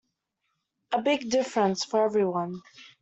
[0.93, 2.63] A big difference for everyone.